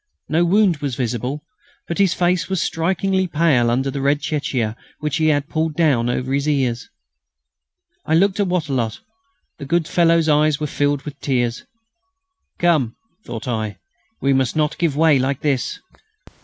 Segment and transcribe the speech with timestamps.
[0.27, 1.43] No wound was visible,
[1.87, 6.09] but his face was strikingly pale under the red chéchia which had been pulled down
[6.09, 6.89] over his ears.
[8.03, 9.01] I looked at Wattrelot.
[9.59, 11.65] The good fellow's eyes were filled with tears.
[12.57, 12.95] "Come!"
[13.25, 13.77] thought I,
[14.19, 15.79] "we must not give way like this."